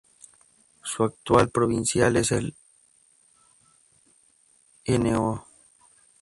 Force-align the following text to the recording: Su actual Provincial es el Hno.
Su 0.81 1.03
actual 1.03 1.51
Provincial 1.51 2.17
es 2.17 2.31
el 2.31 2.55
Hno. 4.87 5.45